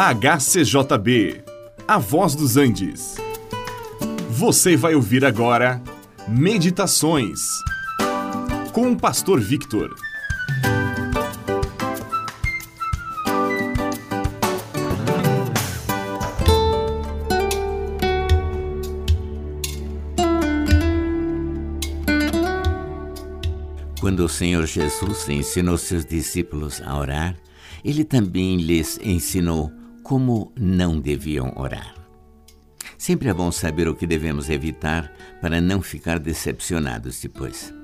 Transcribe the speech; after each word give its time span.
HCJB, 0.00 1.42
A 1.88 1.98
Voz 1.98 2.36
dos 2.36 2.56
Andes. 2.56 3.16
Você 4.30 4.76
vai 4.76 4.94
ouvir 4.94 5.24
agora 5.24 5.82
Meditações 6.28 7.40
com 8.72 8.92
o 8.92 8.96
Pastor 8.96 9.40
Victor. 9.40 9.92
Quando 23.98 24.20
o 24.20 24.28
Senhor 24.28 24.64
Jesus 24.64 25.28
ensinou 25.28 25.76
seus 25.76 26.04
discípulos 26.04 26.80
a 26.86 26.96
orar, 26.96 27.36
ele 27.84 28.04
também 28.04 28.58
lhes 28.58 28.96
ensinou 29.02 29.72
como 30.08 30.50
não 30.58 30.98
deviam 30.98 31.52
orar. 31.54 31.94
Sempre 32.96 33.28
é 33.28 33.34
bom 33.34 33.52
saber 33.52 33.86
o 33.88 33.94
que 33.94 34.06
devemos 34.06 34.48
evitar 34.48 35.12
para 35.42 35.60
não 35.60 35.82
ficar 35.82 36.18
decepcionados 36.18 37.20
depois. 37.20 37.74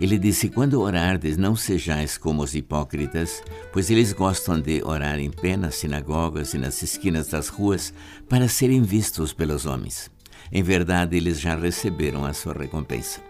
Ele 0.00 0.18
disse: 0.18 0.48
Quando 0.48 0.80
orardes, 0.80 1.36
não 1.36 1.54
sejais 1.54 2.18
como 2.18 2.42
os 2.42 2.56
hipócritas, 2.56 3.40
pois 3.72 3.88
eles 3.88 4.12
gostam 4.12 4.60
de 4.60 4.82
orar 4.82 5.20
em 5.20 5.30
pé 5.30 5.56
nas 5.56 5.76
sinagogas 5.76 6.54
e 6.54 6.58
nas 6.58 6.82
esquinas 6.82 7.28
das 7.28 7.46
ruas 7.46 7.94
para 8.28 8.48
serem 8.48 8.82
vistos 8.82 9.32
pelos 9.32 9.64
homens. 9.64 10.10
Em 10.50 10.64
verdade, 10.64 11.16
eles 11.16 11.40
já 11.40 11.54
receberam 11.54 12.24
a 12.24 12.32
sua 12.32 12.52
recompensa. 12.52 13.20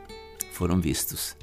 Foram 0.52 0.80
vistos. 0.80 1.36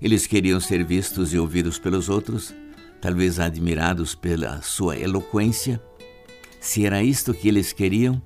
Eles 0.00 0.24
queriam 0.24 0.60
ser 0.60 0.84
vistos 0.84 1.34
e 1.34 1.38
ouvidos 1.38 1.80
pelos 1.80 2.08
outros, 2.08 2.54
talvez 3.00 3.40
admirados 3.40 4.14
pela 4.14 4.62
sua 4.62 4.96
eloquência. 4.96 5.82
Se 6.62 6.86
era 6.86 7.02
isto 7.02 7.34
que 7.34 7.48
eles 7.48 7.72
queriam, 7.72 8.22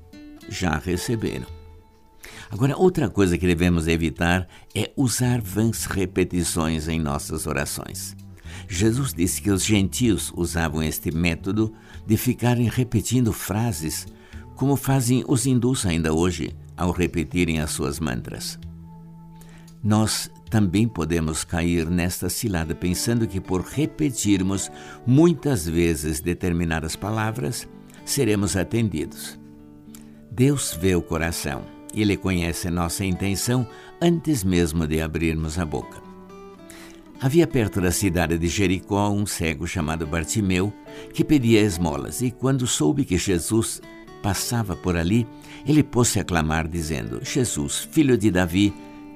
já 0.46 0.76
receberam. 0.76 1.46
Agora, 2.50 2.76
outra 2.76 3.08
coisa 3.08 3.38
que 3.38 3.46
devemos 3.46 3.88
evitar 3.88 4.46
é 4.74 4.92
usar 4.94 5.40
vãs 5.40 5.86
repetições 5.86 6.86
em 6.86 7.00
nossas 7.00 7.46
orações. 7.46 8.14
Jesus 8.68 9.14
disse 9.14 9.40
que 9.40 9.50
os 9.50 9.64
gentios 9.64 10.30
usavam 10.36 10.82
este 10.82 11.10
método 11.10 11.72
de 12.06 12.18
ficarem 12.18 12.68
repetindo 12.68 13.32
frases, 13.32 14.06
como 14.54 14.76
fazem 14.76 15.24
os 15.26 15.46
hindus 15.46 15.86
ainda 15.86 16.12
hoje 16.12 16.54
ao 16.76 16.90
repetirem 16.90 17.58
as 17.60 17.70
suas 17.70 17.98
mantras. 17.98 18.58
Nós 19.82 20.30
também 20.50 20.86
podemos 20.86 21.42
cair 21.42 21.88
nesta 21.88 22.28
cilada 22.28 22.74
pensando 22.74 23.26
que 23.26 23.40
por 23.40 23.62
repetirmos 23.62 24.70
muitas 25.06 25.66
vezes 25.66 26.20
determinadas 26.20 26.94
palavras, 26.94 27.66
seremos 28.06 28.56
atendidos. 28.56 29.38
Deus 30.30 30.78
vê 30.80 30.94
o 30.94 31.02
coração. 31.02 31.64
Ele 31.94 32.16
conhece 32.16 32.70
nossa 32.70 33.04
intenção 33.04 33.66
antes 34.00 34.44
mesmo 34.44 34.86
de 34.86 35.00
abrirmos 35.00 35.58
a 35.58 35.64
boca. 35.66 36.02
Havia 37.20 37.46
perto 37.46 37.80
da 37.80 37.90
cidade 37.90 38.38
de 38.38 38.46
Jericó 38.46 39.10
um 39.10 39.26
cego 39.26 39.66
chamado 39.66 40.06
Bartimeu 40.06 40.72
que 41.14 41.24
pedia 41.24 41.62
esmolas, 41.62 42.20
e 42.20 42.30
quando 42.30 42.66
soube 42.66 43.04
que 43.04 43.16
Jesus 43.16 43.80
passava 44.22 44.76
por 44.76 44.96
ali, 44.96 45.26
ele 45.66 45.82
pôs-se 45.82 46.20
a 46.20 46.24
clamar, 46.24 46.68
dizendo: 46.68 47.20
Jesus, 47.24 47.88
filho 47.90 48.18
de 48.18 48.30
Davi, 48.30 48.74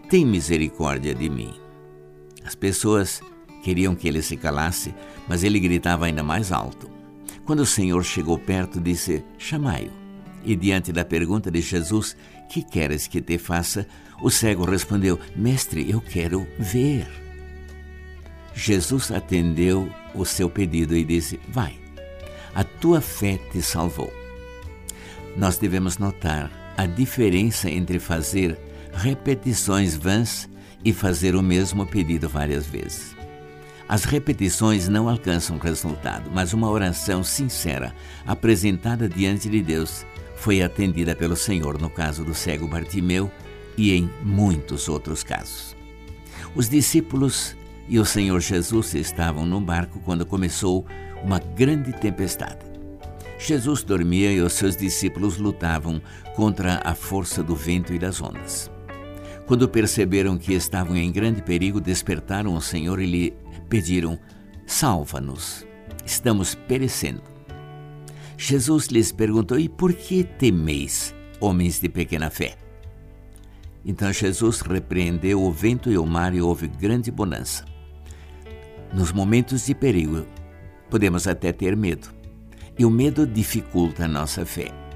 tem 0.09 0.25
misericórdia 0.25 1.15
de 1.15 1.29
mim. 1.29 1.53
As 2.43 2.55
pessoas 2.55 3.21
queriam 3.63 3.95
que 3.95 4.09
ele 4.09 4.23
se 4.23 4.37
calasse, 4.37 4.95
mas 5.29 5.45
ele 5.45 5.61
gritava 5.61 6.07
ainda 6.07 6.23
mais 6.23 6.51
alto. 6.51 7.00
Quando 7.51 7.63
o 7.63 7.67
Senhor 7.67 8.05
chegou 8.05 8.39
perto, 8.39 8.81
disse: 8.81 9.25
Chamai-o. 9.37 9.91
E 10.45 10.55
diante 10.55 10.93
da 10.93 11.05
pergunta 11.05 11.51
de 11.51 11.61
Jesus: 11.61 12.17
Que 12.49 12.63
queres 12.63 13.09
que 13.09 13.21
te 13.21 13.39
faça? 13.39 13.89
O 14.23 14.31
cego 14.31 14.65
respondeu: 14.65 15.19
Mestre, 15.35 15.91
eu 15.91 16.01
quero 16.01 16.47
ver. 16.61 17.09
Jesus 18.55 19.11
atendeu 19.11 19.91
o 20.15 20.25
seu 20.25 20.49
pedido 20.49 20.97
e 20.97 21.05
disse: 21.05 21.41
Vai, 21.49 21.77
a 22.55 22.63
tua 22.63 23.01
fé 23.01 23.37
te 23.51 23.61
salvou. 23.61 24.13
Nós 25.37 25.59
devemos 25.59 25.99
notar 25.99 26.53
a 26.77 26.87
diferença 26.87 27.69
entre 27.69 27.99
fazer 27.99 28.57
repetições 28.93 29.97
vãs 29.97 30.49
e 30.85 30.93
fazer 30.93 31.35
o 31.35 31.43
mesmo 31.43 31.85
pedido 31.85 32.29
várias 32.29 32.65
vezes. 32.65 33.17
As 33.91 34.05
repetições 34.05 34.87
não 34.89 35.09
alcançam 35.09 35.59
resultado, 35.59 36.31
mas 36.33 36.53
uma 36.53 36.71
oração 36.71 37.25
sincera, 37.25 37.93
apresentada 38.25 39.09
diante 39.09 39.49
de 39.49 39.61
Deus, 39.61 40.07
foi 40.37 40.63
atendida 40.63 41.13
pelo 41.17 41.35
Senhor 41.35 41.77
no 41.77 41.91
caso 41.91 42.25
do 42.25 42.33
cego 42.33 42.69
Bartimeu 42.69 43.29
e 43.77 43.93
em 43.93 44.09
muitos 44.23 44.89
outros 44.89 45.25
casos. 45.25 45.75
Os 46.55 46.69
discípulos 46.69 47.57
e 47.89 47.99
o 47.99 48.05
Senhor 48.05 48.39
Jesus 48.39 48.95
estavam 48.95 49.45
no 49.45 49.61
barco 49.61 49.99
quando 50.05 50.25
começou 50.25 50.87
uma 51.25 51.41
grande 51.41 51.93
tempestade. 51.93 52.65
Jesus 53.41 53.83
dormia 53.83 54.31
e 54.31 54.41
os 54.41 54.53
seus 54.53 54.77
discípulos 54.77 55.37
lutavam 55.37 56.01
contra 56.37 56.81
a 56.85 56.95
força 56.95 57.43
do 57.43 57.57
vento 57.57 57.93
e 57.93 57.99
das 57.99 58.23
ondas. 58.23 58.71
Quando 59.51 59.69
perceberam 59.69 60.39
que 60.39 60.53
estavam 60.53 60.97
em 60.97 61.11
grande 61.11 61.43
perigo, 61.43 61.81
despertaram 61.81 62.55
o 62.55 62.61
Senhor 62.61 63.01
e 63.01 63.07
lhe 63.07 63.35
pediram: 63.69 64.17
Salva-nos, 64.65 65.67
estamos 66.07 66.55
perecendo. 66.55 67.21
Jesus 68.39 68.87
lhes 68.87 69.11
perguntou: 69.11 69.59
E 69.59 69.69
por 69.69 69.93
que 69.93 70.23
temeis, 70.23 71.13
homens 71.41 71.81
de 71.81 71.89
pequena 71.89 72.31
fé? 72.31 72.57
Então 73.85 74.13
Jesus 74.13 74.61
repreendeu 74.61 75.43
o 75.43 75.51
vento 75.51 75.91
e 75.91 75.99
o 75.99 76.07
mar 76.07 76.33
e 76.33 76.41
houve 76.41 76.69
grande 76.69 77.11
bonança. 77.11 77.65
Nos 78.95 79.11
momentos 79.11 79.67
de 79.67 79.75
perigo, 79.75 80.27
podemos 80.89 81.27
até 81.27 81.51
ter 81.51 81.77
medo, 81.77 82.09
e 82.79 82.85
o 82.85 82.91
medo 82.91 83.27
dificulta 83.27 84.05
a 84.05 84.09
nossa 84.09 84.47
fé. 84.47 84.90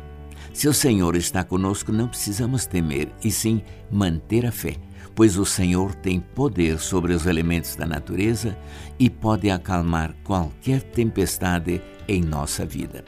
Se 0.55 0.69
o 0.69 0.73
Senhor 0.73 1.17
está 1.17 1.43
conosco, 1.43 1.91
não 1.91 2.07
precisamos 2.07 2.65
temer, 2.65 3.09
e 3.25 3.31
sim 3.31 3.61
manter 3.91 4.47
a 4.47 4.53
fé, 4.53 4.77
pois 5.13 5.37
o 5.37 5.45
Senhor 5.45 5.97
tem 5.97 6.21
poder 6.21 6.79
sobre 6.79 7.13
os 7.13 7.27
elementos 7.27 7.75
da 7.75 7.85
natureza 7.85 8.57
e 8.97 9.11
pode 9.11 9.51
acalmar 9.51 10.15
qualquer 10.23 10.81
tempestade 10.81 11.83
em 12.07 12.23
nossa 12.23 12.65
vida. 12.65 13.05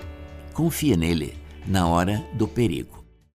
Confia 0.53 0.97
nele 0.97 1.35
na 1.65 1.87
hora 1.87 2.21
do 2.35 2.49
perigo. 2.49 3.06